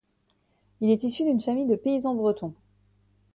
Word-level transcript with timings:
Il 0.79 0.89
est 0.89 1.03
issu 1.03 1.23
d'une 1.25 1.41
famille 1.41 1.67
de 1.67 1.75
paysans 1.75 2.15
bretons. 2.15 2.55